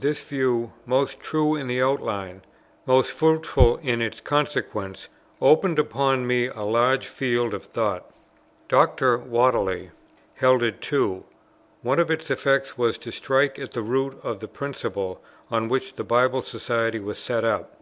[0.00, 2.40] This view, most true in its outline,
[2.86, 5.10] most fruitful in its consequences,
[5.42, 8.10] opened upon me a large field of thought.
[8.70, 9.18] Dr.
[9.18, 9.90] Whately
[10.36, 11.24] held it too.
[11.82, 15.20] One of its effects was to strike at the root of the principle
[15.50, 17.78] on which the Bible Society was set up.